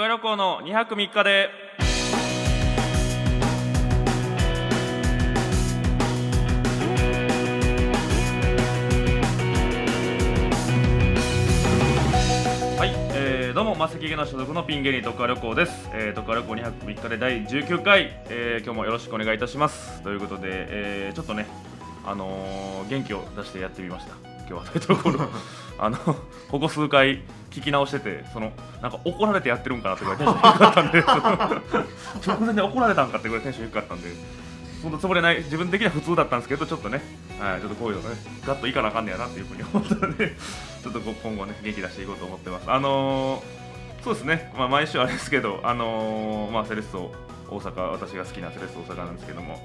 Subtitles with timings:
[0.00, 1.50] 海旅行の2泊3日で。
[12.78, 20.00] はい、えー、どうもマセキゲの所属のピン芸人徳川旅行です、えー、徳川旅行2泊3日で第19回、えー、今日もよろしくお願いいたします。
[20.02, 21.48] ということで、えー、ちょっとね
[22.06, 24.37] あのー元気を出してやってみました。
[24.48, 25.28] 今日はタイトルコール
[25.78, 25.96] あの
[26.50, 31.02] ここ数回聞き直しててそのなんか怒られてやってるんかなってぐらいテンション低かったんで。
[32.26, 34.08] 直前で怒られたんかってぐらいテンション低かったんで。
[34.80, 37.02] そんなつもりはない自分的には普通だったんですけどちょっとね、
[37.40, 38.16] はい、ちょっとこういうのね
[38.46, 40.36] ガッといかなあかんねやなっていうふうに思ったので
[40.84, 42.70] ちょっとこ今後ね元気出していこうと思ってます。
[42.70, 43.68] あのー
[44.04, 47.10] そうですね、まあ、毎週あれですけど、あのーまあ、セレッソ
[47.50, 49.58] 大阪私が好きなセレッソ大阪なんですけども。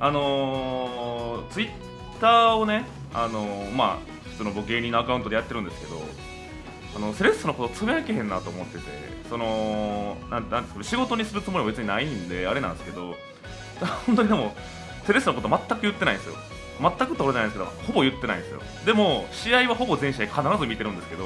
[0.00, 1.70] あのツイッ
[2.20, 6.00] ターをね、あのーまあ、普通の僕芸人のアカウントでやってるんですけど
[6.96, 8.84] あのセレッソのことつぶやけへんなと思ってて
[9.28, 13.14] そのなんなんですか仕事にするつもりは別にないんであれなんですけど
[14.06, 14.54] 本当にでも
[15.06, 16.34] セレッソのこと全く言ってないんですよ。
[16.80, 18.60] 全くとじゃないんですけどほぼ言ってないんですよ。
[18.86, 21.24] でも試合はほぼ全試合必ず見てるんですけど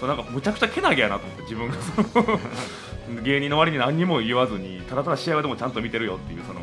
[0.00, 2.40] そうなんかむちゃくちゃけなげやなと思って自分がその
[3.22, 6.60] 芸人の割に何にも言わずにただただ試合はでもちゃんと見てるよっていうその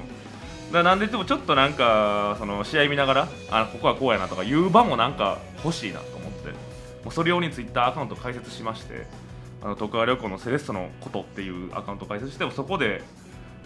[0.72, 6.56] だなんで言ってもちょっとなんかその試合見ながらあここはこうやなとか言う場もなんか欲しいなと思っても
[7.08, 9.08] うそれ用にツイッターアカウント開設しまして
[9.62, 13.02] あの徳川旅行のセレッソのことっていうアカウント開設してもそこで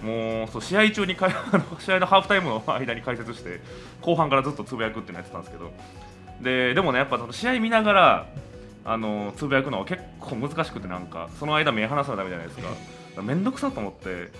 [0.04, 3.62] もうそう試合中にか あの試合のハーフタイムの間に解説して
[4.02, 5.72] 後半からずっとつぶやくってのやってたんですけど
[6.42, 8.26] ででもねやっぱその試合見ながら
[8.84, 12.64] あのつぶやくのは結構難しくてなんかその間目離さないとダメじゃないですか。
[12.64, 12.78] だか
[13.18, 14.32] らめんどくさと思って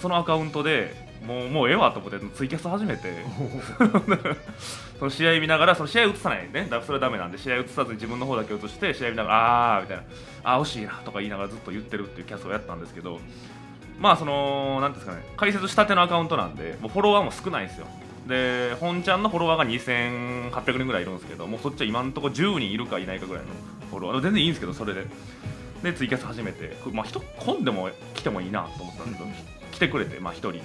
[0.00, 3.24] そのアカウントでもうもうええわと思ってツイキャス始めて。
[4.98, 6.68] その試合見ながらその試合映さないね。
[6.84, 10.02] それはダメなんで試合映さずに自分の方だけ映して試合見ながらあーみたいな。
[10.44, 13.20] あー惜しいなとか言いながらずっと言ってるっていうキャスをやったんですけど。
[13.98, 15.24] まあそのなんですかね。
[15.36, 17.86] 解説したてのアカウントなんでもうフォロワーも少ないんですよ。
[18.26, 23.50] で本ちゃんのフォロワーが2800人ぐらいいるんですけどもうそっちは今のところ10人いるかいないかぐらいの
[23.90, 24.20] フォロワー。
[24.20, 25.06] 全然いいんですけどそれで。
[25.82, 29.30] でツイキャス始めて、まあ、人混んでも来てもいいなと思ったんですけど、
[29.70, 30.62] 来てくれて、まあ、1人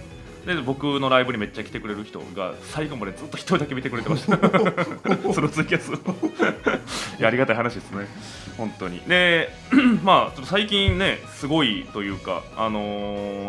[0.55, 4.37] で僕のライブにめっちゃ来てくれる人が最後までずっと1人だけ見てくれてました。
[5.33, 5.95] そのツイキャスを。
[5.95, 8.07] いやありがたい話ですね。
[8.57, 8.99] 本当に。
[9.07, 9.49] で
[10.03, 12.79] まあちょっと最近ねすごいというかあの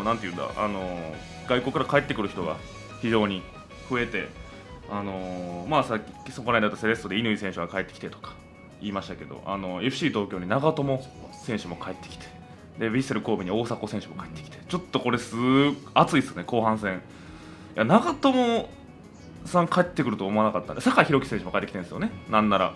[0.00, 2.56] ーなんていうんだあのー外国から帰ってくる人が
[3.02, 3.42] 非常に
[3.88, 4.28] 増えて
[4.90, 8.34] あのーまあさっきそこら辺だとセレッソで乾選手が帰ってきてとか
[8.80, 11.02] 言いましたけどあの FC 東京に長友
[11.44, 12.39] 選手も帰ってきて
[12.80, 14.56] でヴィッセル神戸に大迫選手も帰ってきて。
[14.66, 15.36] ちょっとこれす
[15.92, 17.02] 熱いですね後半戦。
[17.76, 18.70] いや長友
[19.44, 22.74] さん帰ってくると思わなかったんで酒井宏樹選手も帰ってきてるんですよねなんなら。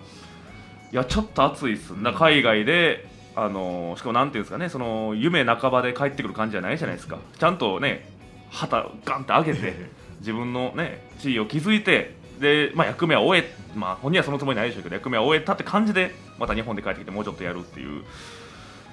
[0.93, 1.95] いやちょっと熱いっす。
[2.03, 7.19] だから海外であのしかもなんていうんですかねその夢半ばで帰ってくる感じじゃないじゃないですか。
[7.39, 8.07] ちゃんとね
[8.51, 9.75] 旗ガンって上げて
[10.21, 18.03] 自分のね地位を築いてで、まあ、役目は終え、まあ、本人はそのつもりないでしょうけど役目は終えたって感じでまた日本で帰ってきてもうちょっとやるっていう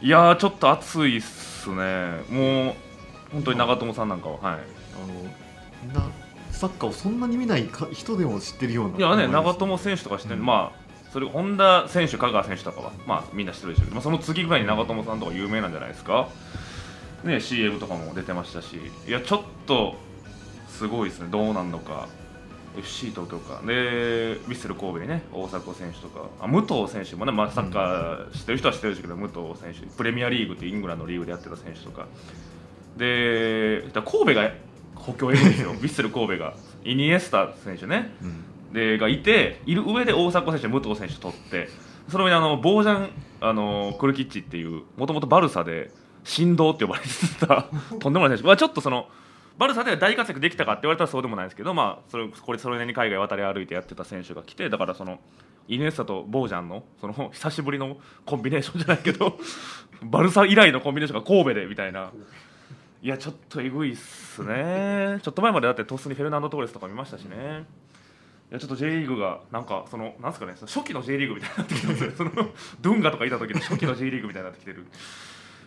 [0.02, 2.24] いやーちょっと熱いっすね。
[2.30, 2.76] もう
[3.32, 4.60] 本当に長友さんなんかははい。
[5.84, 6.12] あのな
[6.52, 8.98] サッカーをそんなに見ないか人でも知ってるような。
[8.98, 10.46] いやね、長友選手とかして、うん。
[10.46, 16.30] まあ、それ本田選手、香川選手とかは、まあ、みんな知ってるでしょうけど、まあ、その次ぐらいに長友さんとか有名なんじゃないですか、
[17.24, 19.96] ね、CM とかも出てましたし、いや、ちょっと
[20.68, 22.08] すごいですね、どうなんのか、
[22.78, 32.08] FC 東京か、で、ヴィッセル神戸にね、大迫選手とか、あ武藤選手もね、まあ、サッカー知ってる人は知ってるでしょうけど、武藤選手、プレミアリーグってイングランドのリーグでやってた選手とか、
[32.98, 34.52] で、神戸が
[34.96, 38.16] 補強いるんですよ、ヴィッセル神戸が、イニエスタ選手ね。
[38.22, 38.46] うん。
[38.74, 41.68] でがいている上で大迫選手、武藤選手取って。
[42.08, 43.10] その上にあのボージャン
[43.42, 45.92] あのクルキッチっていうもともとバルサで
[46.26, 47.10] 神童って呼ばれて
[47.46, 47.68] た。
[48.00, 49.08] とんでもない選手、まあ、ちょっとその
[49.58, 55.20] バルサでは大活躍できたかって言われたらそうでもないですけど、まあ、それこれそれなりに海外渡り歩いてやってた選手が来てだからその
[55.68, 59.38] イネスタとボージャンのその久しぶりのコンビネーションじゃないけど
[60.04, 62.12] バルサ以来のコンビネーションが神戸でみたいな。
[63.04, 65.20] いやちょっとえぐいっすね。
[65.24, 67.66] ちょっと前までだってトスにフェルナンド・トーレスとか見ましたしね。
[68.52, 72.32] いやちょっと J リーグがなんかそのなんすかね初期の J リーグみたいになってきてますね その
[72.82, 74.86] ドゥンガとかいた時の初期の J リーグみたいになってきてる。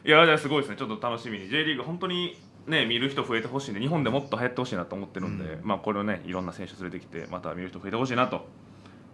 [0.04, 0.76] いやいやすごいですね。
[0.76, 1.48] ちょっと楽しみに。
[1.48, 5.66] J リーグ本当にね見る人増えてほしいんで日本でもっと流行ってほしいなと思ってるんで、うん。
[5.66, 8.46] まあこれをねいろんな選手連れてきてまた見る人増えてほしいなと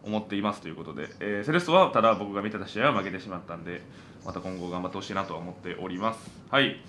[0.03, 3.83] 思っていますということで、えーセレッソはただ僕が見てた試合は負けてしまったんで
[4.25, 6.31] また今後頑張ってほしいなとは思っております。
[6.51, 6.81] はい。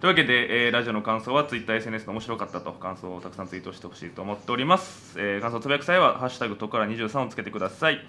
[0.00, 8.06] というわけで、えーラジオの感想は TwitterSNS で面白かったと感想をたくさんツイートしてほしいと思っております、えー感想をつぶやく際は「ハッシュタグとから23」をつけてください。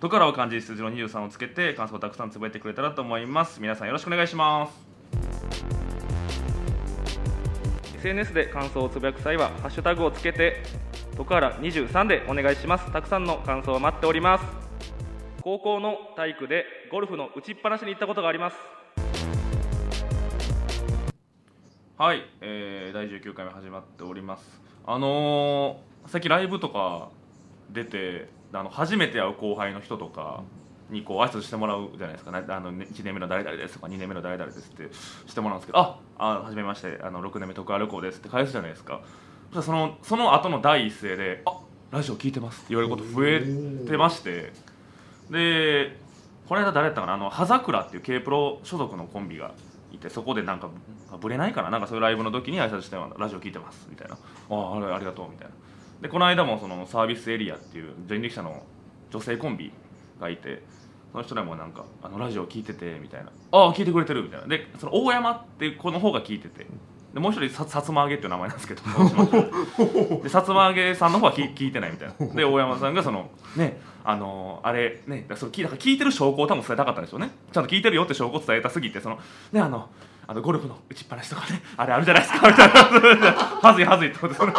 [0.00, 3.60] とからを漢字数字の23をつけて感想をたくさんつぶやいてくれたらと思います。
[3.60, 6.11] 皆さんよろしくお願いします
[8.02, 10.64] SNS で感想をつぶやく際はハッシュタグをつけて
[11.16, 12.90] 徳原23でお願いします。
[12.92, 14.44] たくさんの感想を待っております。
[15.40, 18.56] 高校の体育でゴルフの打ちっぱなしに行ったことがあります。
[21.96, 24.60] はい、えー、第19回目始まっております。
[24.84, 27.10] あのー、最近ライブとか
[27.70, 30.42] 出てあの初めて会う後輩の人とか
[30.92, 34.88] にこう挨拶してもらうじゃないですか、ね、あの1年目の誰々ですとか2年目の誰々ですって
[35.28, 39.00] してもらうんですけどああ初めましてあの6年目徳原旅行ですって返すじゃないですか。
[39.52, 41.58] そしたらそのその後の第一声で「あ
[41.90, 43.40] ラジオ聞いてます」って言われること増え
[43.86, 44.52] てまして
[45.30, 45.98] で
[46.48, 49.52] この間誰やったかなあの葉桜っていう K プロ所属のコンビが
[49.92, 50.70] いてそこでなんか
[51.20, 54.14] ぶれないかななんかそういうライブの時に挨拶してラジオ聞いてますみたいな。
[54.14, 55.54] ああありがとうみたいな。
[56.00, 58.64] でこの間もそのサービスエリアっていう人力車の
[59.10, 59.72] 女性コンビ
[60.20, 60.62] がいて
[61.12, 63.30] その人らもなんかあのラジオ聞いててみたいな。
[63.52, 64.46] ああ聞いてくれてるみたいな。
[64.46, 66.66] でその大山っていう子の方が聞いてて。
[67.12, 68.80] でもう一人ささつま揚げっていう名前なんですけど
[70.22, 72.34] でさつま揚げさんの方は聞聞いてないみたいな。
[72.34, 77.30] で大山さんがそのねあのー、あれねそれ聞いた聞いてる証拠を多分伝えたかったんでしょうね。
[77.52, 79.18] ちゃんと聞いてるよって証拠を伝えたすぎてその
[79.52, 79.90] ねあの
[80.26, 82.74] あのゴルフの打ちっぱなしとかねあれあるじゃないですかみたいな。
[83.60, 84.52] はずいはずいってことでそれ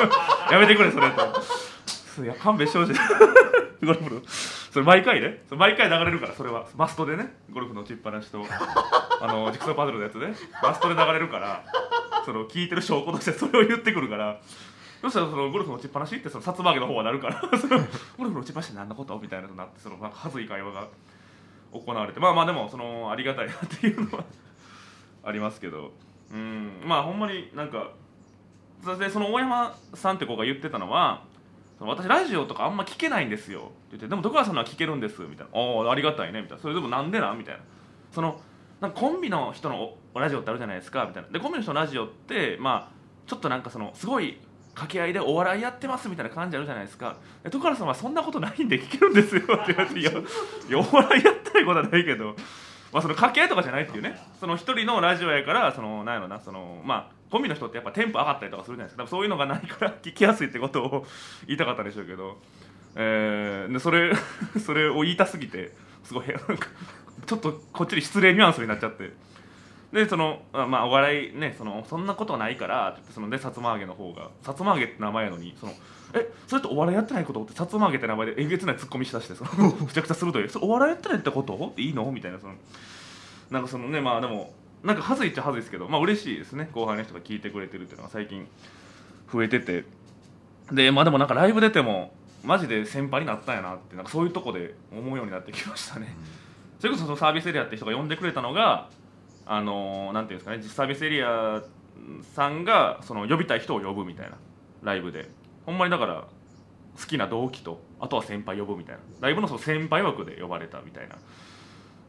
[0.52, 2.94] やめてくれそれといや勘弁してほしい。
[3.86, 4.22] ゴルフの。
[4.26, 5.44] それ毎回ね。
[5.52, 6.66] 毎回流れるからそれは。
[6.76, 7.36] マストでね。
[7.52, 8.44] ゴルフの打ちっぱなしと。
[9.22, 10.34] あのジクソーパズルのやつね。
[10.62, 11.64] マストで流れるから
[12.26, 14.40] その聞いてる証拠として それを言ってくるから。
[15.02, 17.42] そしたらそのゴルフの打ちっぱなしってそのさつま揚げの方はなるから。
[18.18, 20.88] ゴルフの打ちっぱなしって何のことみたいなとなってそのなんかはずい会話が
[21.72, 22.20] 行われて。
[22.20, 24.24] まあまあでもそのありがたいなっていうのは
[25.24, 25.92] ありますけど。
[26.32, 26.82] うん。
[26.86, 27.92] まあほんまになんか
[28.98, 31.24] でその大山さんって子が言ってたのは
[31.88, 37.62] 私ラジオとかあんま聞けないんですよって言ってでも徳川さんのは聞けるんですみたいなああありがたいねみたいなそれでもなんでなみたいな。
[38.12, 38.40] その
[38.80, 41.06] なんかコンビの人のラジオってあるじゃないですか。
[41.06, 41.30] みたいな。
[41.30, 42.94] でコンビの人のラジオってまあ
[43.28, 44.40] ちょっとなんかそのすごい
[44.76, 46.10] 掛け合いでお笑いやってます。
[46.10, 47.18] みたいな感じあるじゃないですか。
[47.44, 50.16] 徳原さんはそんなことないんで聞けるんですよって言われて いやい
[50.70, 52.36] やお笑いやってないことはないけど
[52.94, 54.16] まあ、その掛け合いとかじゃないっていうね。
[54.40, 59.08] その一人のラジオやからそのなんやろなそのまあコンビの人ってやっぱテンポ上がったりとかするじゃないですか。
[59.08, 61.06] そういうのがないから聞きやすいってことを
[61.48, 62.38] 言いたかったでしょうけど、
[62.96, 64.14] えー、でそれ
[64.64, 65.72] それを言いたすぎて
[66.04, 66.68] すごいなんか
[67.26, 69.14] ちょっとこっちに失礼ニュアンスになっちゃって。
[69.92, 75.74] でそのまあお笑いねそのそんなことないからって言ってそのでさつま揚げの方がさつま揚げって名前やのにその
[76.14, 77.42] えそれってお笑いやってないこと？
[77.44, 81.56] ってさつま揚げって名前でえげつないツッコミしだしてその むちゃくちゃ鋭いそれお笑いやってないってこと？
[81.56, 82.12] っていいの？
[82.12, 82.54] みたいなその
[83.52, 84.52] なんかそのねまあでも
[84.84, 86.70] なんかはずいっちゃはずいですけどまあ嬉しいですね。
[86.74, 88.48] 後輩の人が聞いてくれてるっていうのが最近
[89.32, 89.86] 増えてて。
[90.72, 92.14] でまあでもなんかライブ出ても
[92.44, 96.16] マジで先輩になったんやなってなんかそういうとこで思うようになってきましたね、
[96.76, 98.90] うん、それこそそのサービスエリアって人が呼んでくれたのが
[99.46, 101.64] あのー、なんていうんですかねサービスエリア
[102.36, 104.38] さんがその呼びたい人を呼ぶみたいな
[104.84, 105.30] ライブで。
[105.66, 106.26] ほんまにだから
[107.00, 109.02] 好きな同期とあとは先輩呼ぶみたいな。
[109.22, 111.16] ライブのその先輩枠で呼ばれたみたいな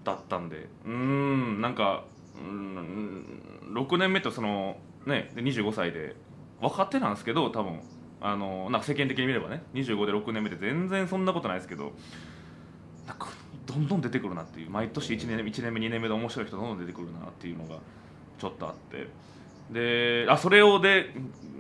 [0.05, 0.69] だったんで。
[0.85, 2.05] うんなんか
[2.37, 4.77] うん6年目とその
[5.07, 6.17] ねで25歳で
[6.61, 7.81] 若手なんですけど多分
[8.21, 11.93] あのなんか世間的に見ればね25で6年目で全然そんなことないですけど
[13.07, 13.29] なんか
[13.67, 17.77] どんどん出てくるなっていう毎年1年 ,1 年目2年目で面白い人どんどん出てくるなっていうのが
[18.39, 19.09] ちょっとあって。
[19.71, 21.11] であそれをで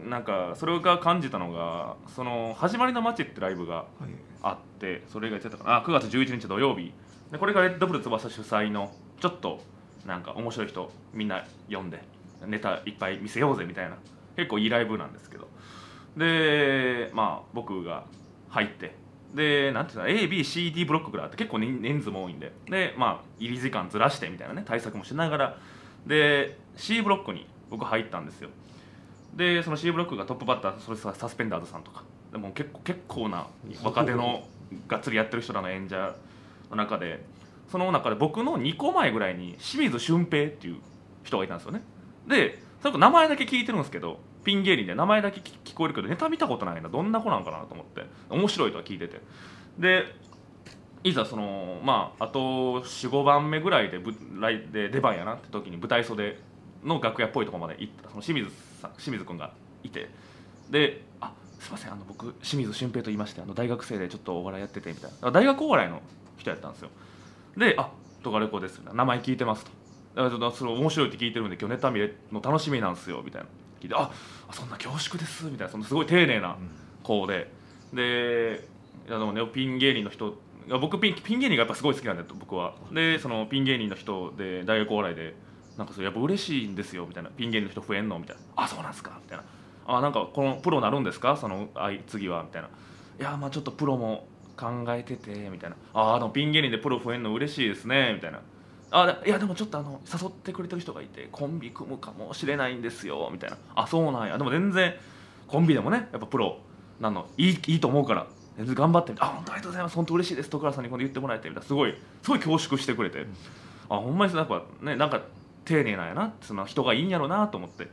[0.06, 3.86] なんかそれが感じたのが「その始まりの街」ってライブが
[4.42, 5.76] あって、それが言ってたかな。
[5.76, 6.92] あ9月11日土曜日。
[7.32, 9.62] でこれがレッドブル翼主催のちょっと
[10.06, 12.02] なんか面白い人みんな呼んで
[12.46, 13.96] ネタいっぱい見せようぜみたいな。
[14.36, 15.48] 結構いいライブなんですけど。
[16.16, 18.04] でまあ僕が
[18.48, 18.94] 入って。
[19.34, 22.52] でなんていうの ABCD ブロックぐらいあって結構人数も多いんで。
[22.68, 25.58] でまあ入り時間ずらしてみたいなね対策もしながら。
[26.06, 28.50] で C ブロックに僕入ったんですよ。
[29.34, 32.04] でその C ブロックがトップバッターそれサスペンダーズさんとか。
[32.30, 33.46] でも結構結構な
[33.82, 34.46] 若手の
[34.88, 36.14] がっつりやってる人らの演者
[36.70, 37.24] の中で
[37.68, 40.76] その中で僕の2個前ぐらいに清水俊平っていう
[41.22, 41.82] 人がいたんですよね。
[42.26, 46.88] でその名前だけ聞いてるんですけどピン芸人で名前だけ聞こえるけどネタ見たことないな。
[46.88, 48.04] どんな子なんかなと思って。
[48.28, 49.20] 面白いとは聞いてて。
[49.78, 50.04] で
[51.02, 53.98] いざそのまああと45番目ぐらいで
[54.70, 56.38] で出番やなって時に舞台袖
[56.84, 58.10] の楽屋っぽいとこまで行った。
[58.10, 59.52] その清水さん清水君が
[59.82, 60.10] いて。
[60.70, 61.92] で「あすいません。
[61.92, 65.30] あの僕清水俊平と言いましてあの大学生でちょっとお笑いやってて」みたいな。
[65.30, 66.02] 大学お笑いの
[66.36, 66.90] 人やったんですよ。
[67.56, 67.90] で「あ
[68.22, 69.70] トガレコです」名前聞いてますと
[70.14, 73.48] 「だからちょっとそれ面白いって聞いてるんで今日ネタ見れの楽しみなんですよ」みたいな。
[73.80, 74.10] 聞いて「あ
[74.52, 75.68] そんな恐縮です」みたいな。
[75.68, 76.56] そのすごい丁寧な
[77.02, 77.50] 子で、
[77.92, 78.74] うん、で。
[79.06, 80.38] いやでもねピン芸人の人
[80.80, 82.72] 僕ピンピン芸人がやっぱすごい好きなんだよ僕は。
[82.90, 85.34] でそのピン芸人の人で大学お笑いで
[85.76, 87.28] なんかそれやっぱ嬉しいんですよみたいな。
[87.28, 88.42] ピン芸人の人増えんのみたいな。
[88.56, 89.44] あそうなんすかみたいな。
[89.86, 91.36] あなんかこのプロなるんですか？
[91.36, 92.68] そのあい次はみたいな。
[93.20, 95.76] いやまあちょっとプロも考えててみたいな。
[95.92, 98.14] ああピン芸人でプロ増えるの嬉しいですね。
[98.14, 98.40] みたいな。
[98.90, 103.28] あいやでもちょっとあの誘ってくれてる人がいてコンビ組むかもしれないんですよ。
[103.32, 103.56] みたいな。
[103.74, 104.38] あそうなんや。
[104.38, 104.94] でも全然
[105.48, 106.58] コンビでもねやっぱプロ
[107.00, 107.26] なの。
[107.36, 108.26] いいいいと思うから。
[108.56, 109.96] 全然頑張ってみあ本当ありがとうございます。
[109.96, 110.50] 本当嬉しいです。
[110.50, 111.48] 徳原さんに今度言ってもらえて。
[111.48, 113.26] みたいなすごいすごい恐縮してくれて、
[113.88, 115.22] あほんまにやっぱねなんか
[115.64, 116.34] 丁寧なんやな。
[116.40, 117.88] その人がいいんやろうなと思って。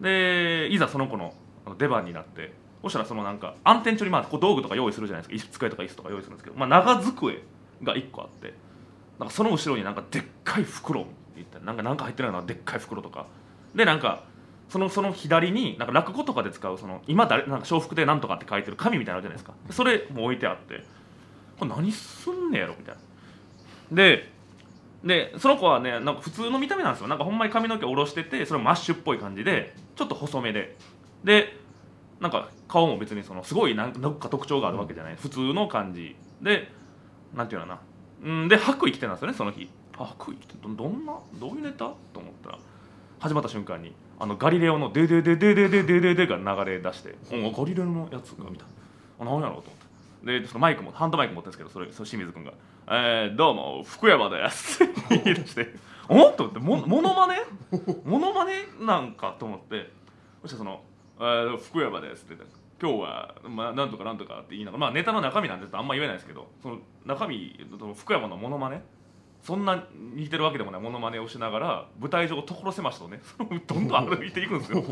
[0.00, 1.34] でいざその子の
[1.76, 2.52] 出番になって
[2.86, 5.52] そしたらそのなんか暗転調にまあこう道具とか用意するじゃないですか。
[5.52, 7.42] 机とか椅子とか用意するんですけど、まあ、長机
[7.82, 8.54] が1個あって
[9.18, 13.26] なんかその後ろになんかでっかい袋って言ったらなんかなんか入ってるようなでっかい袋とか。
[13.74, 14.24] でなんか
[14.68, 19.74] そのその左になんか落語とかで使うその今誰なんか笑福亭なんとかって書いてる紙みたいなのあるじゃないですか。
[19.74, 20.84] それも置いてあって。
[21.58, 23.00] これ何すんねやろみたいな。
[23.92, 24.32] で
[25.04, 27.08] でその子はねなんか普通の見た目なんですよ。
[27.08, 30.76] なんかほんまに髪の毛下ろしててそれマッシュっぽい感じでちょっと細めで。
[31.24, 31.58] で
[32.20, 36.70] なんか顔も別にそのすごいなんか特徴があるわけじゃない、普通の感じで
[37.34, 37.80] なんていうのかな。
[38.24, 39.68] うんで白衣着てたんですよねその日。
[39.92, 41.78] 白衣着てどどんなどういうネタ？
[41.78, 42.58] と思ったら
[43.18, 48.64] 始まった瞬間にあのガリレオの「デデデデデデデデデ」が流れ出して「おガリレオのやつが見た。
[49.20, 50.40] あ何やろう?」と思って。
[50.40, 52.52] でそのマイクもハンドマイク持ってるんですけどそれそ清水君が
[52.88, 55.74] 「えー、どうも福山です」って言い出して
[56.08, 57.36] 「おっ?」と思ってもモノマネ？
[58.04, 59.92] モノマネなんかと思って。
[60.42, 60.82] そしてその
[61.18, 68.82] 「えー、福山です」って言って今日は、まあ、なんとかなんとかって言いながら、まあ、ネタの中身なんてあんま言えないですけどその中身その福山のモノマネ
[69.42, 73.20] そんな似てるわけでもないモノマネをしながら舞台上を所狭しとね
[73.66, 74.84] どんどん歩いていくんですよ。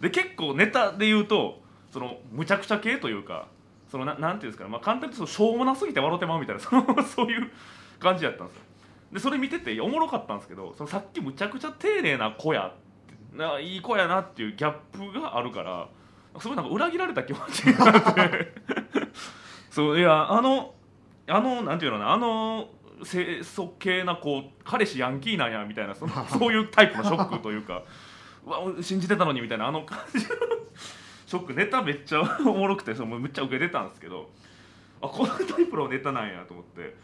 [0.00, 1.60] で結構ネタで言うと
[1.90, 3.48] そのむちゃくちゃ系というか
[3.88, 7.50] そのななんていうんですかね、まあ、簡単に言うとしょうもなすぎて笑ってまうみたいな そのそういう
[7.98, 8.62] 感じやったんですよ。
[9.12, 12.72] でそれ見てておもろかったんですけどそのさっきむちゃくちゃ丁寧な子やっ
[13.32, 15.88] ないい子やなっていうギャップがあるから
[16.38, 18.52] すごいなんか裏切られた気持ちになって。
[19.70, 20.74] そういやあの
[21.28, 22.68] あのなんていうのかなあの
[23.04, 27.82] 清楚系なこう彼氏ヤンキーなんやみたいなその そういうタイプのショックというか
[28.44, 30.24] うわ信じてたのにみたいなあの感じの
[31.26, 34.30] ショックネタめっちゃおもろくてそのめっちゃ受けてたんですけど
[35.00, 36.94] あこのタイプのネタなんやと思って。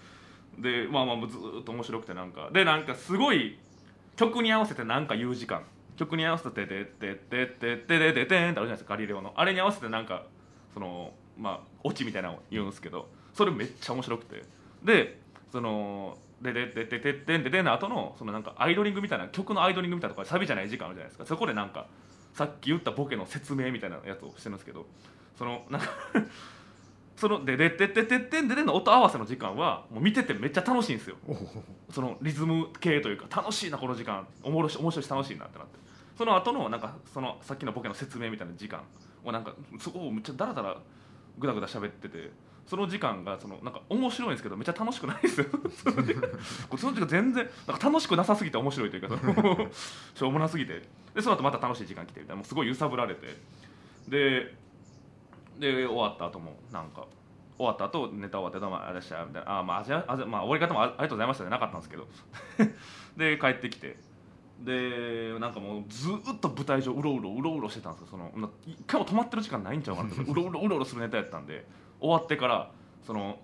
[0.59, 2.49] でまあまあずーっと面白くてなんか。
[2.51, 3.59] でなんかすごい
[4.17, 5.63] 曲に合わせてなんか言う時間
[5.97, 9.33] 曲に合わせて「てててててててててん」ってあるじゃないですかガリレオの。
[9.37, 10.25] あれに合わせてなんか
[10.73, 14.43] そのまあオチみたいなのを言うんですけどそれめっちゃ面白くて。
[14.83, 21.87] でその「ででででででんでで」の後のそのなんかアイドリングみたいな曲のアイドリングみたいなところサビじゃない時間あるじゃないですかそこでなんか
[22.35, 24.87] さっき言ったボケの説明みたいなやつをしてるんですけど
[25.39, 25.89] そのなんか
[27.17, 31.17] その「ででででででんでで」の音合わせの時間はもう見ててめっちゃ楽しいんですよ。
[31.91, 35.79] そのリズム系というか楽しいなこの時間おもろし面白いし楽しいなってなって。
[36.17, 38.83] その後のなんかそのさっきのボケの説明みたいな時間
[39.25, 40.79] をなんかそこをめっちゃダラダラ
[41.39, 42.31] グダグダ喋ってて
[42.67, 45.47] その時間がそのなんか面白いんですけどめっちゃ楽しくないですよ。
[46.77, 49.17] その時間全然なんか楽しくなさすぎて面白いというか
[50.15, 50.83] しょうもなすぎて。
[51.15, 53.37] でその後また楽しい時間来てみたいなもうすごい揺さぶられて。
[54.09, 54.55] で
[55.59, 57.07] で終わった後もなんか
[57.57, 59.59] 終わった後ネタ終わってどうもありがとうございましたみたいな。
[59.59, 62.07] あまああじゃあじゃまあ終わり方もあありがとうございましたじゃなかったんですけど。
[63.17, 63.97] で帰ってきて。
[64.61, 68.09] でなんかもうずっと舞台上うろうろうろうろしてたんですよ。
[68.11, 70.21] そのな一回も止まってる時間ないんちゃうかなって。
[70.31, 71.67] うろうろうろうろするネタやったんで。
[72.01, 72.71] 終わってから
[73.07, 73.39] その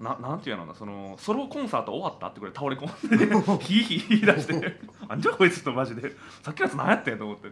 [0.00, 3.26] ななんていうのそのソロコンサート終わったってこれ倒れ込んで
[3.64, 4.80] ヒーヒー言い出して。
[5.08, 6.10] あんじゃこいつとマジで。
[6.42, 7.48] さっきのやつ何やってんと思って。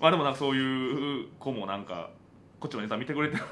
[0.00, 2.10] まあでもなんかそういう子もなんか
[2.60, 3.42] こっちのネタ見てくれてる。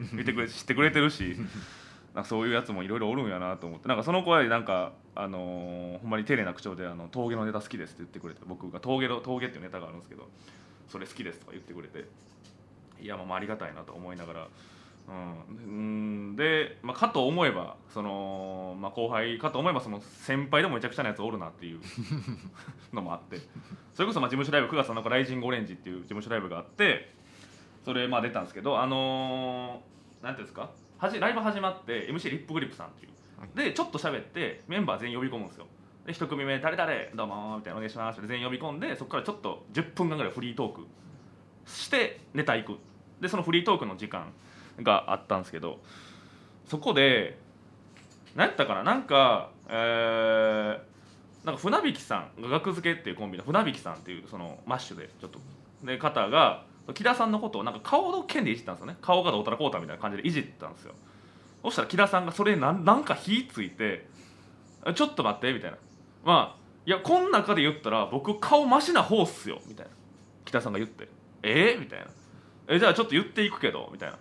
[0.12, 1.36] 見てくれ知ってくれてるし。
[2.14, 3.88] なんかそういうやつもいろいろおるんやなと思って。
[3.88, 10.28] なんかその子はなんか、あのーほんまに丁寧な口調であの「峠のネタ好きです」って言ってくれて僕が峠の「峠」っていうネタがあるんですけど
[10.88, 12.06] 「それ好きです」とか言ってくれて。
[12.98, 14.48] いやまあまあありがたいなと思いながら。
[15.08, 21.80] うん、うんで、まあ、かと思えばその、まあ、後輩かと思えばその先輩でもめちゃくちゃなやつおるなっていう
[22.92, 23.38] のもあって。
[23.94, 27.14] それこそまあ事務所ライブ9月7日「ライジングオレンジ」っていう事務所ライブがあって
[27.86, 30.70] それまあ出たんですけどあのーなんていうんですか？
[30.98, 33.12] はじライブ始まって MC リップグリップさんっていう。
[33.54, 35.66] でちょっと喋ってメンバー全員呼び込むんですよ。
[36.04, 40.86] で一組目「誰々どうも」みたいな「お願いします」って全員呼び込んでそこからちょっと10分間ぐらいフリートーク
[41.64, 42.78] してネタ行く。
[43.20, 44.32] でそのフリートークの時間
[44.82, 45.80] があったんですけど
[46.64, 47.38] そこで
[48.34, 48.82] 何やったかな？
[48.82, 55.38] なんかえー、なんか船引さんが学付けっていうコンビの船引さんっていうそのマッシュでちょっと。
[55.84, 56.64] で方が
[56.94, 58.96] 木田さんのことをなんか顔の剣でいじったんですよね。
[59.02, 60.94] 顔がどうたらこうたみたいな感じでいじったんですよ。
[61.62, 64.06] そしたら木田さんがそれになんなんか火ついて
[64.94, 65.76] 「ちょっと待って」みたいな。
[66.24, 69.60] まあいやこん中で言ったら僕顔マシな方っすよ。
[69.66, 69.92] みたいな。
[70.44, 71.08] 北さんが言って
[71.42, 71.80] 「えー？
[71.80, 72.06] みたいな。
[72.68, 73.88] えじゃあちょっと言っていくけど。
[73.92, 74.16] みたいな。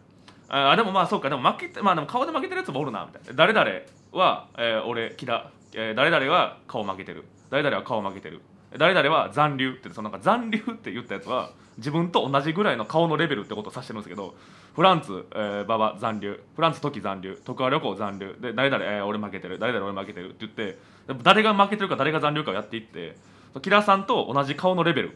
[0.48, 1.30] あでもまあそうか。
[1.30, 3.34] でも負けてまあでも顔で負けてるやつもおるなみたいな。
[3.34, 3.70] 誰々
[4.12, 7.26] は、えー俺木田、えー誰々は顔負けてる。
[7.50, 8.42] 誰々は顔負けてる。
[8.78, 14.36] 誰々は残留ってそのなんか残留って言ったやつは自分と同じぐらいの顔のレベルってことを指してるんですけど
[14.76, 20.78] フランツ、えー、馬場残留フランツ時残留徳川旅行残留で誰々、えー俺負けてる誰々俺負けてるって言って
[21.24, 23.16] 誰が負けてるか誰が残留かをやっていって
[23.62, 25.16] 木田さんと同じ顔のレベルっ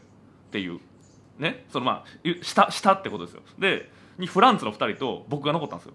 [0.51, 0.79] ていう
[1.37, 2.05] ねそのまあ
[2.41, 3.41] 下下ってことですよ。
[3.57, 5.93] でにフランツの2人と僕が残ったんですよ。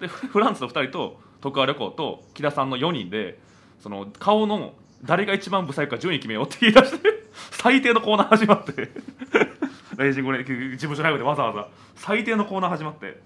[0.00, 3.38] でフランツの2人と徳川旅行と木田さんの4人で
[3.80, 8.90] その顔の誰が一番ブサイクか順位決めようって言い出して最低のコーナー始まって。
[9.98, 11.68] レイジングレ事務所ライブでわざわざ。
[11.96, 13.20] 最低のコーナー始まって。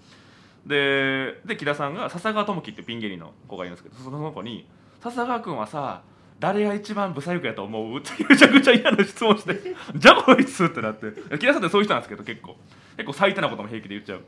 [0.65, 4.67] でで木田さんが笹川智樹ってピン芸人の子がいるんですけどその子に
[5.01, 6.03] 「笹川君はさ
[6.39, 9.59] 誰が一番ブサイクやと思う?」ってめちゃくちゃ嫌な質問して
[9.95, 11.11] 「じゃあこいつ!」ってなって。
[11.37, 12.57] 木田さんってそういう人なんですけど結構。
[12.97, 14.21] 結構最低なことも平気で言っちゃう。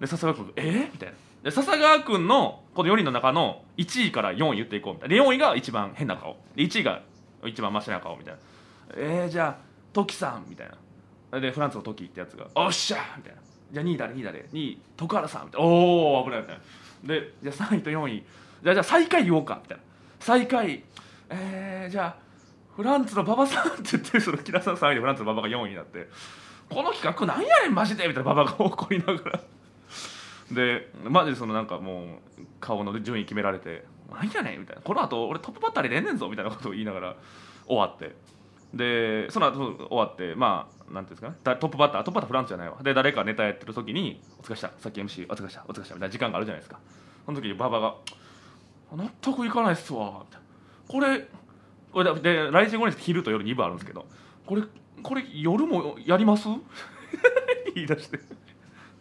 [0.00, 1.14] で笹川君「えみたいな。
[1.44, 5.16] で笹川君のこの4人の中の1位から4位言っていこうみたいな。
[5.16, 6.38] 4位が一番変な顔。
[6.56, 7.02] で1位が
[7.44, 8.40] 一番マシな顔みたいな。
[8.96, 9.56] えー、じゃあ
[9.92, 10.70] トキさんみたい
[11.30, 11.40] な。
[11.40, 13.40] でフランスのトキってやつが「おっしゃ!」みたいな
[13.72, 16.56] 「じゃあ2位誰2位誰 ?2 位徳原さん」みたいな「おお危ない」みたい。
[16.56, 18.24] なでじゃあ3位と4位。
[18.62, 19.82] じゃあじゃあ最下位言おうかみたいな。
[20.20, 20.82] 最下位
[21.28, 22.16] えー、じゃあ
[22.74, 26.08] フランツの馬場さんって言ってその木田さん3位でフランツの馬場が4位になって。
[26.70, 28.32] この企画なんやねんマジでみたいな。
[28.32, 29.40] 馬場が怒りながら。
[30.50, 32.06] でマジでそのなんかもう
[32.60, 34.56] 顔の順位決められて「なんやね？
[34.56, 37.16] ん」みたいな「この後俺トップバッターで出んねんぞ」みたいなことを言いながら
[37.66, 38.14] 終わって。
[38.74, 41.56] でその後終わってまあなんていうんですかね？
[41.56, 42.76] トップバッタートップバッターフランスじゃないわ。
[42.82, 46.80] で誰かネタやってる時に「お疲れしたさっき MC お疲れしたお疲れした」みたいな時間があるじゃないですか。
[47.24, 47.94] その時に馬場が
[48.96, 50.46] 「納得いかないっすわ」みたいな。
[50.88, 51.28] これ
[51.92, 54.06] これで来週後に昼と夜2部あるんですけど
[54.44, 54.62] これ
[55.02, 56.48] これ夜もやります？
[57.76, 58.18] 言い出して。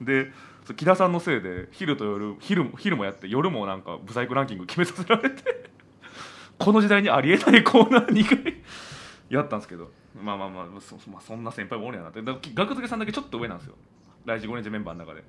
[0.02, 0.32] で
[0.76, 5.44] 木田さんのせいで昼と夜昼も昼もやって夜もなんかブサイクランキング決めさせられて
[6.58, 8.64] この時代にありえないコーナー2回
[9.30, 9.92] やったんですけど。
[10.16, 12.22] まあまあまあそ,、まあ、そんな先輩もおるやなって。
[12.22, 13.76] だから学付けさんだけちょっと上なんですよ。
[14.26, 15.24] 来日5年生メンバーの中で。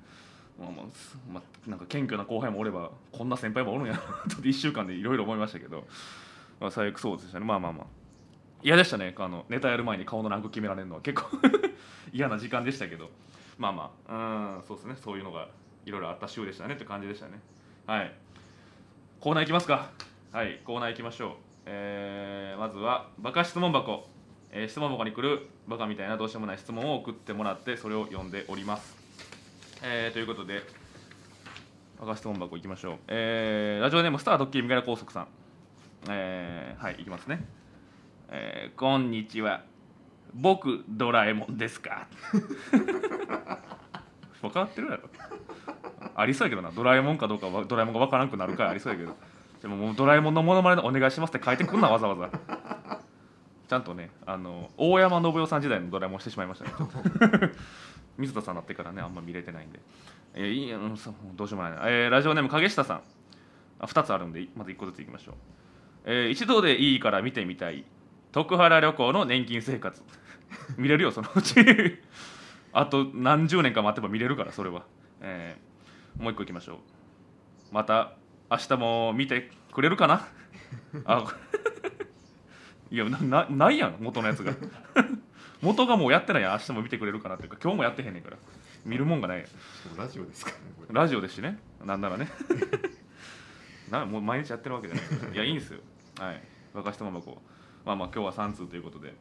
[0.59, 0.85] まあまあ
[1.33, 5.85] まあ、なんか謙虚な後輩もおればこんな先輩もおるんやなと1週間でいろいろ思いましたけど、
[6.61, 7.45] まあ、最悪そうでしたね。
[7.45, 7.85] まあまあまあ。
[8.63, 9.13] 嫌でしたね。
[9.17, 11.29] あのネタやる前に顔のランク決められるのは結構
[12.13, 13.09] 嫌な時間でしたけど。
[13.57, 14.57] まあまあ。
[14.57, 14.95] うんそうですね。
[14.95, 15.47] そういうのが
[15.85, 17.39] いろいろあった週でしたねって感じでしたね。
[17.87, 18.13] はい。
[19.19, 19.89] コーナーいきますか。
[20.31, 21.31] はいコーナーいきましょう。
[21.65, 24.07] えー、まずはバカ質問箱、
[24.51, 28.95] えー質問箱に来るバカみたいなどうしようもない質問を送ってもらってそれを読んでおります。
[29.83, 30.61] えー、ということで
[31.99, 32.97] バカ質問箱いきましょう。
[33.07, 35.27] えー、ラジオネームスタードッキリみがら高速さん。
[36.09, 37.45] えー、はいいきますね。
[38.29, 39.63] えー、こんにちは。
[40.33, 42.07] 僕ドラえもんですか？
[44.41, 45.09] 分かってるやろ。
[46.15, 46.71] ありそうやけどな。
[46.71, 49.15] ドラえもんかどうかはドラえもんが分からんくなるからありそうやけど。
[49.61, 52.29] でももうドラえもんのモノマネでお願いしますって書いてくんなわざわざ。
[53.67, 57.51] ちゃんとねあの大山信代さん時代のドラえもんしてしまいましたね。
[58.17, 59.79] 水田さんになってからねあんま見れてないんで。
[60.47, 61.13] いやどうしよ
[61.51, 63.01] うもないな、えーラジオネーム影下さん。
[63.79, 65.35] あ2つあるんでまず1個ずついきましょう、
[66.05, 67.83] えー一度でいいから見てみたい。
[68.31, 70.03] 徳原旅行の年金生活。
[70.77, 71.55] 見れるよそのうち
[72.77, 74.83] あと何十年か待てば見れるからそれは、
[75.21, 76.77] えーもう一個いきましょう。
[77.73, 78.13] また
[78.49, 80.27] 明日も見てくれるかな？
[81.03, 81.25] あ
[82.89, 84.53] いやななないやん元のやつが。
[85.61, 88.37] 元がもうやってないやん明日も見てくれるかなっていうか今日もやってへんねんから。
[88.85, 89.45] 見るもんがないや
[89.97, 91.59] ラジオですからねラジオですしね。
[91.83, 92.29] なんならね。
[93.91, 95.33] なもう毎日やってるわけじゃない。
[95.33, 95.79] いやいいんですよ。
[96.19, 96.41] はい。
[96.73, 97.85] 若人もこう。
[97.85, 99.13] まあまあ今日は3通ということで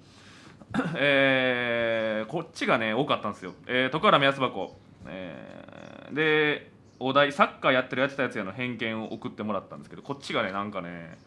[0.96, 11.18] えー、こっちがね多かったんですよ、えー、徳原目安箱、えー、でお題サッカーやってるやってたやつへの偏見を送ってもらったんですけどこっちがねなんかね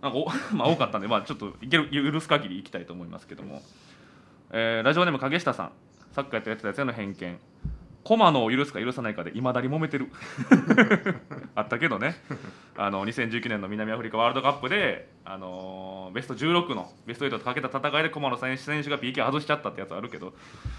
[0.00, 3.62] なんかお まあ多かったんで、まあ、ちょっといける許す限りいきたいと思いますけども、
[4.50, 5.72] えーラジオネーム影下さん。
[6.12, 7.38] サッカーやってるやってたやつへの偏見。
[8.04, 10.10] コマのを許すか許さないかでいまだに揉めてる。
[11.54, 12.16] あったけどね。
[12.76, 20.34] あの2019年の南アフリカワールドカップで、あのーベスト16のベスト8とかけた戦いでコマの選手選手が PK 外しちゃったってやつあるけど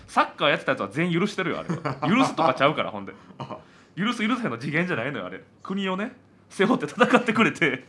[0.08, 1.96] サッカーやってたやつは全員許してるよあれは。
[2.08, 3.14] 許すとかちゃうからほんで。
[3.96, 5.44] 許す許せへんの次元じゃないのよあれ。
[5.62, 6.16] 国をね
[6.50, 7.86] 背負って戦ってくれて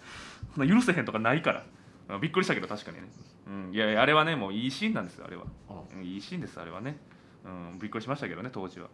[0.57, 1.65] 許せへんとかないから。
[2.09, 3.09] あびっくりしたけど確かにね、
[3.47, 5.45] うん、いやあれはねもういいシーンなんですよあれは。
[5.69, 5.81] あ。
[5.95, 6.99] うんいいシーンですあれはね、
[7.45, 8.89] うん、びっくりしましたけどね当時は、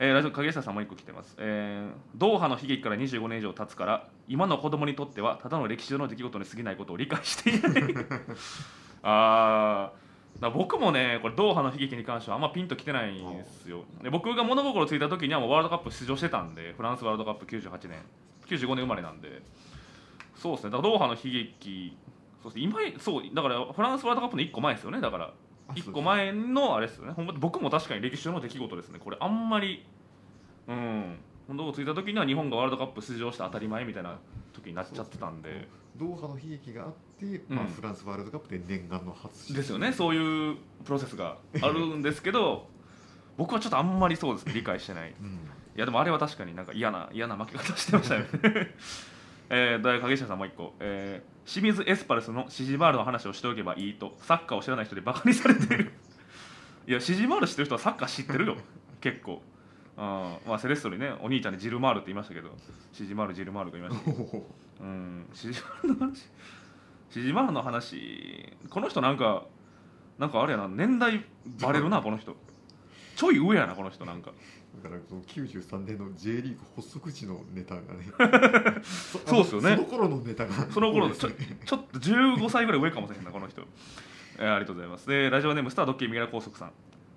[0.00, 7.94] えーラジオ影下さんもう一個来てます、えードーハの悲劇から25年以上経つから今の子供にとってはただの歴史上の出来事に過ぎないことを理解していない。
[9.02, 9.92] あ
[10.40, 13.84] ら僕もねこれドーハの悲劇に関してはあんまピンときてないんですよ。
[14.02, 17.98] で僕が物心ついた時にはもうワールドカップ出場してたんでフランスワールドカップ98年。
[18.46, 19.42] 95年生まれなんで。
[20.36, 20.70] そうですね。
[20.70, 21.96] だからドーハの悲劇
[22.42, 22.64] そうです。
[22.64, 25.00] 今そうだからフランスワールドカップの1個前ですよね。
[25.00, 25.32] だからあ
[25.74, 27.14] 1個前のあれですよね。
[27.38, 28.98] 僕も確かに歴史上の出来事ですね。
[28.98, 29.84] これあんまり
[30.66, 31.18] うん。
[31.48, 34.18] 物心ついた時には日本がワールドカップ出場して当たり前みたいな
[34.52, 35.68] 時になっちゃってたんで。
[35.96, 39.56] ドーハの悲劇があって、まあ、うんフランスワールドカップで念願の初出場。
[39.56, 39.92] ですよね。
[39.92, 42.68] そういうプロセスがあるんですけど
[43.36, 44.52] 僕はちょっとあんまりそうですね。
[44.54, 45.14] 理解してない。
[45.20, 45.30] うん、い
[45.76, 48.28] やでもあれは確かになんか嫌な嫌な負け方してましたよね
[49.50, 54.14] えー、大影下さんもう一個、えー清水エスパルスのシジマールの話をしておけばいいと。
[54.20, 55.92] サッカーを知らない人でバカにされている。
[56.86, 58.56] いやシジマール知ってる人はサッカー知ってるよ。
[59.00, 59.40] 結構。
[59.96, 62.50] あまあセレッソにねお兄ちゃんにジルマールって言いましたけど。
[62.92, 64.38] シジマールジルマールが言いました。
[64.82, 66.28] うんシジマールの話？
[67.08, 68.52] シジマールの話。
[68.68, 69.46] この人なんか
[70.18, 70.68] なんかあれやな。
[70.68, 71.24] 年代
[71.62, 72.36] バレるなこの人。
[73.18, 74.30] ちょい上やなこの人なんか。
[74.80, 78.06] だからその93年の J リーグ発足時のネタがね。
[78.84, 79.74] そ そうっすよね。
[79.74, 80.54] その頃のネタが。
[80.70, 81.58] その頃の多いですね。
[81.64, 83.62] ちょっと15歳ぐらい上かもしれへんなこの人、
[84.38, 85.08] えーありがとうございます。
[85.08, 86.72] でラジオネームスタードッキリミゲラ高速さん。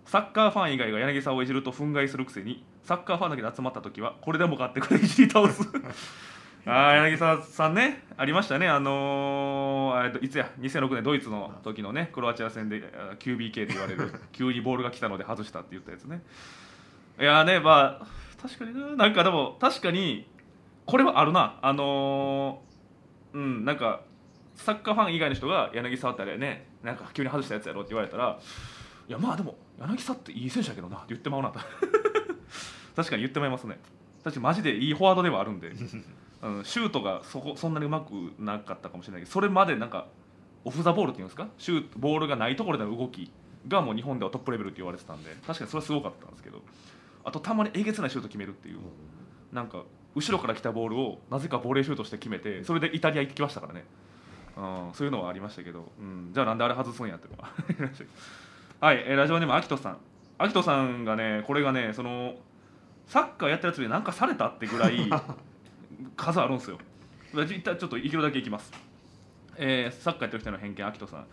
[0.05, 5.61] サッカーファン以外が柳沢をいじると憤慨するくせにサッカーファンだけで集まった時はこれでもかってくらいいじり倒す
[6.65, 8.67] あー柳沢さんねありましたね。
[8.67, 12.83] あのー、えっといつや2006年ドイツの時のねクロアチア戦で
[13.19, 16.21] QBK と言われる 急にボールが来たので外したって言ったやつね。
[17.19, 18.07] いやーねまあ
[18.41, 18.95] 確かにな。
[18.95, 20.27] なんかでも確かに
[20.85, 21.57] これはあるな。
[21.61, 24.01] あのーうんなんか
[24.55, 28.37] サッカーファン以外の人が柳沢ってあれねなんか急に外したやつやろって言われたら
[29.07, 31.59] いやまあでも柳沢っていい選手やけどなって言ってまうなと。
[32.95, 33.79] 確かに言ってまいますね。
[34.23, 35.71] 確かにマジでいいフォワードではあるんで、
[36.43, 40.07] うん、シュートがそこそんなにうまくなかったかもしれないけどそれまでなんか
[40.65, 41.47] オフ・ザ・ボールっていうんですか？
[41.57, 43.31] シュートボールがないところでの動き
[43.67, 46.61] がもう日本ではトップレベルって言われてたんで確かにそれはすごかったんですけど
[47.23, 48.79] あとたまにえげつないシュート決めるっていう
[49.53, 49.83] なんか
[50.15, 53.85] 後ろから来たボールをなぜかボレーシュートして決めてそれでイタリア行ってきましたからね、
[54.57, 57.49] うん、そういうのはありましたけど、うん、じゃあなんであれ外すんやっていうのは
[58.79, 59.97] はい、えーラジオネームアキトさん。
[60.39, 62.33] アキトさんがねこれがねその
[63.05, 65.07] サッカーやったやつで何かされたってぐらい
[66.15, 66.77] 数あるんですよ。
[67.33, 68.71] 一旦ちょっといけるだけいきます、
[69.57, 71.25] えーサッカーやってる人への偏見アキトさん。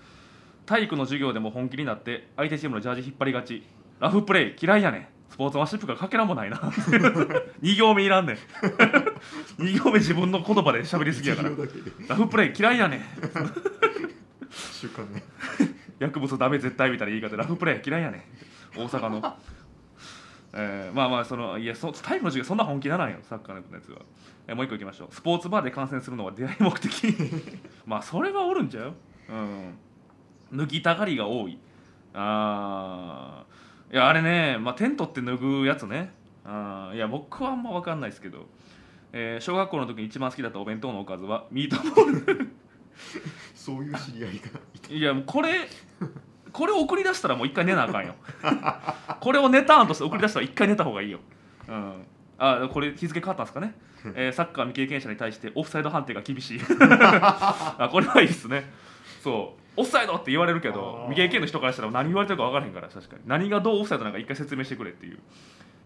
[0.67, 3.65] 体育の授業でも本気になって相手チームのジャージ引っ張りがち。
[4.01, 5.07] ラフプレー嫌いやねん。
[5.31, 6.57] スポーツマンシップがかけらもないな。
[7.63, 8.37] 2行目いらんねん。
[9.63, 11.51] 2行目自分の言葉で喋りすぎやから。
[12.09, 13.03] ラフプレー嫌いやねん。
[15.99, 18.19] 薬物ダメ絶対みたいな言い方でラフプレー嫌いやね
[18.77, 18.79] ん。
[18.79, 19.37] 大阪の、
[20.53, 23.99] えーまあまあそのいやそ体育の授業そんな本気ならんよサッカーのやつは、
[24.49, 25.09] えーもう一個いきましょう。
[25.15, 27.15] スポーツバーで観戦するのは出会い目的。
[27.87, 28.95] まあそれがおるんちゃう？
[29.31, 29.79] うん。
[30.59, 31.59] 脱ぎたがりが多い。
[32.15, 33.95] あー。
[33.95, 36.13] いやあれね、まあ、テントって脱ぐやつね。
[36.45, 36.97] あー。
[36.97, 38.47] いや僕はあんま分かんないですけど、
[39.13, 42.49] えー小学校の時に一番好きだったお弁当のおかずはミートボール。
[43.55, 44.37] そういう知り合いが
[44.75, 44.93] いた。
[44.95, 45.69] いやもうこれ
[46.53, 48.15] これ送り出したらもう一回寝なあかんよ。
[49.21, 51.21] これをネタ案として送り出したら一回寝た方がいいよ、
[51.69, 51.93] うん、
[52.39, 53.75] あこれ日付変わったんですかね、
[54.15, 56.61] えーサッカー未経験者に対してオフサイド判定が厳しい。
[56.81, 58.71] あこれはいいですね。
[59.23, 59.81] そう。
[59.81, 63.23] オフサイドって言われるけど未経験の人からしたら何言われてるか分からへんから確かに。
[63.27, 65.19] 何がどうオフサイドなんか一回説明してくれっていう。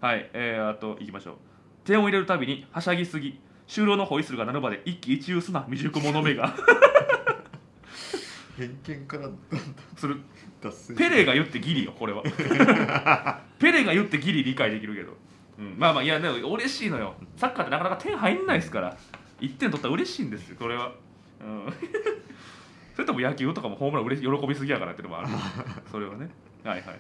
[0.01, 0.29] はい。
[0.35, 1.37] えー、あといきましょう。
[1.85, 3.41] 点を入れるたびにはしゃぎすぎ。
[3.67, 5.63] 終了のホイッスルが鳴るまで一喜一憂すな。
[5.63, 6.55] 未熟者めが。
[8.59, 9.31] 偏見から。
[9.97, 10.21] する。
[10.97, 12.23] ペレが言ってギリよこれは。
[13.59, 15.17] ペレが言ってギリ理解できるけど、
[15.59, 17.15] うん、まあまあいやでも嬉しいのよ。
[17.37, 18.97] サッカーってなかなか点入んないですから。
[19.43, 20.93] 1点取ったら嬉しいんですよこれは、
[21.41, 21.73] うん、
[22.95, 25.29] それとも野球とかもホームラン嬉し喜びすぎやからっていうのもある。
[25.91, 26.31] それはね。
[26.65, 26.99] はいはいはい。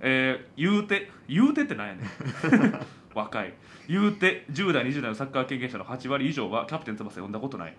[0.00, 2.06] えー、言うて言うてってなんやねん。
[3.14, 3.52] 若い。
[3.88, 7.74] 言うて10代20代のサッカー経験者の8割以上はキャプテン翼読んだことない。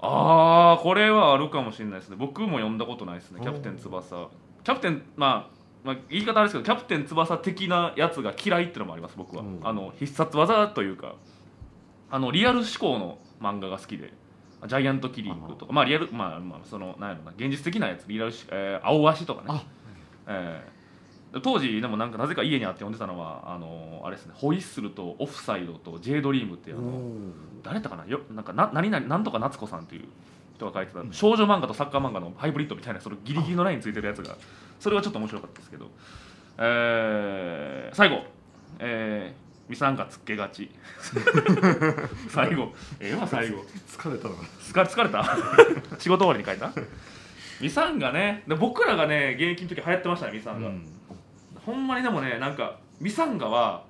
[0.00, 2.16] ああこれはあるかもしれないですね。
[2.18, 4.28] 僕も読んだことないですねキャプテン翼。
[4.64, 9.60] キャプテンまあまあ、言い方あれですけどキャプテン翼的なやつが嫌いっていうのもあります僕は、うん。
[9.64, 11.16] あの必殺技というか
[12.10, 14.12] あのリアル思考の漫画が好きで
[14.66, 15.72] ジャイアントキリングとか。
[15.72, 19.46] まあリアルまあまあそのなんやろな現実的なやつリアルし、えー青足とかね。
[19.48, 19.64] あ。
[20.28, 21.40] えー。
[21.40, 28.06] 当時でもなんかなぜか家にあって読んでたのはあのあれですねホイッスルとオフサイドと J ドリームっていうあの誰だったかな？
[28.06, 30.04] よなんかな何々なんとか夏子さんっていう
[30.62, 34.36] 人が書いてた、少女漫画とサッカー漫画のハイブリッドみたいなそのギリギリのラインついてるやつが。
[34.80, 35.90] それはちょっと面白かったですけど、
[36.58, 38.24] えー最後、
[38.78, 40.70] えー、ミサンガつけがち。
[42.30, 42.72] 最後。
[43.00, 43.64] ええわ最後。
[43.88, 45.98] 疲れたのか疲れ疲れた？
[45.98, 46.72] 仕事終わりに書いた？
[47.60, 48.42] ミサンガね。
[48.46, 50.86] で僕らがね現役の時流行ってましたねミサンガ、うん。
[51.64, 53.84] ほんまにでもねなんかミサンガは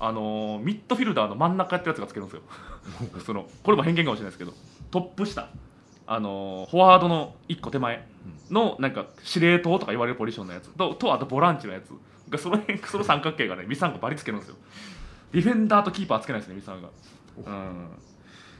[0.00, 2.42] あのーミッドフィルダーの真ん中やってるやつがつけるんですよ。
[3.24, 4.52] そのこれも偏見かもしれないですけど。
[4.90, 5.48] トップ下
[6.06, 8.06] あのーフォワードの1個手前
[8.50, 11.90] のなんか司令塔とか言われるポジションのやつととあとボランチのやつ
[12.30, 14.56] がその辺その三角形がねミサンガバリつけるんですよ。
[15.32, 16.88] ディフェンダーとキーパーつけないですねミサンガ
[17.46, 17.88] うん。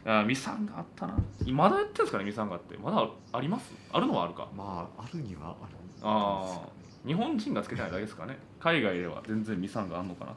[0.05, 1.17] いやミサンガあったな。
[1.47, 2.77] まだやってるんですかねミサンガって。
[2.79, 3.73] まだあります？
[3.93, 4.49] あるのはあるか。
[4.57, 6.69] まああるにはあるああ
[7.07, 8.39] 日本人がつけてないだけですかね。
[8.61, 10.35] 海外では全然ミサンがあんのかな。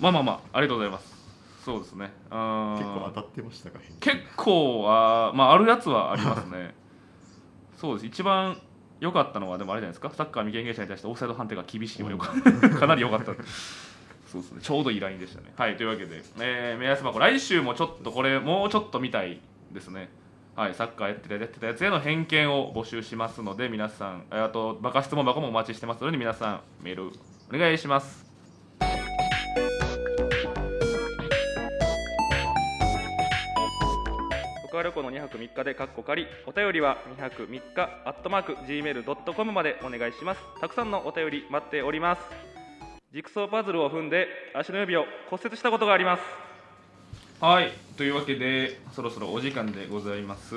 [0.00, 1.11] まあまあまあありがとうございます
[1.64, 2.12] そうですね。
[2.28, 2.78] あー。
[2.78, 6.74] 結構当たってましたか結構あまああるやつはありますね。
[7.76, 8.06] そうです。
[8.06, 8.60] 一番
[9.00, 10.10] 良かったのはでもあれじゃないですか。
[10.10, 12.32] サッカー未経験者に対してオフサイド判定が厳しいはよか
[12.78, 13.26] かなり良かった。
[14.26, 14.60] そうですね。
[14.60, 15.52] ちょうどいいラインでしたね。
[15.56, 20.10] はいというわけで、えー、目安箱来週もちょっとこれもうちょっと見たいですね。
[20.54, 27.10] はい、サッカーやってたやってたやつへの偏見を募集しますので皆さんえーあとバカ質問箱もお待ちしてますので皆さんメール
[27.50, 28.31] お願いします
[34.82, 40.40] 川旅行の2泊3日でカッコ仮お便りは2泊3日アットマーク Gmail.com までお願いします。
[40.60, 42.22] たくさんのお便り待っております。
[43.12, 46.22] ジグソーパズルを踏んで足の指を骨折したことがあります。
[47.40, 50.56] はいというわけでそろそろお時間でございます。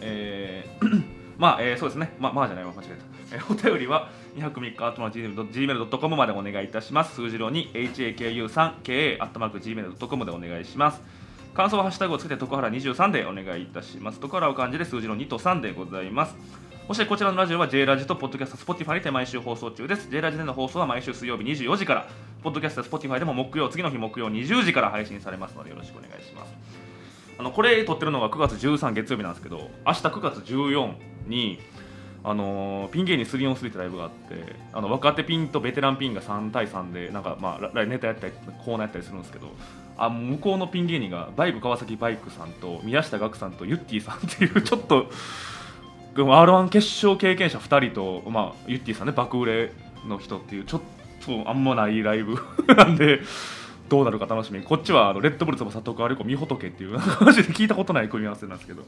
[0.00, 1.02] えー
[1.36, 2.14] まあ、えーそうですね。
[2.18, 2.72] まあまあじゃないわ。
[2.72, 2.88] 間違え
[3.30, 5.18] た、えーお便りは2泊3日アットマーク
[5.52, 7.14] Gmail.com までお願いいたします。
[7.14, 11.19] 数字郎に HAKU3KA アットマーク Gmail.com でお願いします。
[11.54, 14.20] 感想はハッシュタグをつけて徳原23でお願いいたします。
[14.20, 16.36] 徳原を漢字で数字の2と3でございます。
[16.86, 20.08] そしてこちらのラジオは J ラジとポッドキャスト Spotify にて毎週放送中です。
[20.10, 22.08] J ラジでの放送は毎週水曜日24時から
[22.42, 26.52] ポッドキャスト Spotify でも木曜次の日木曜20時から配信されますのでよろしくお願いします。
[27.38, 30.94] あのこれ撮ってるのが9月13月曜日なんですけど明日9月14
[31.26, 31.58] に
[32.22, 38.32] あのーピン芸人 3on3 ってライブがあってあの若手ピンとベテランピンが3対3でなんか、まあ、ラネタやったり
[38.64, 39.48] コーナーやったりするんですけど
[39.96, 45.10] あ向こうのピン芸人がバイブ川崎バイクさんと宮下岳さんとユッティさんっていう ちょっと
[46.16, 49.72] r 1決勝経験者2人と、まあ、ユッティさんね爆売れ
[50.06, 50.80] の人っていうちょっ
[51.24, 52.36] とあんまないライブ
[52.74, 53.20] なんで
[53.88, 54.60] どうなるか楽しみ。
[54.60, 58.82] にこっちはあのレッドブル翼とかあれこみほとけっていうマジで聞いたことない組み合わせなんですけど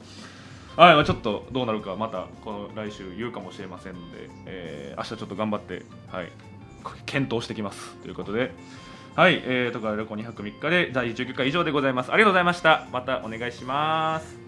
[0.77, 6.31] はい、まあ、ちょっとどうなるかまたこの来週言うかもしれませんので、えー明日ちょっと頑張って、はい、
[7.07, 7.97] 検討してきます。
[7.97, 8.53] ということで。
[9.15, 12.13] はい、えー、とか旅行2泊3日で第19回以上でございます。
[12.13, 12.87] ありがとうございました。
[12.93, 14.42] またお願いします。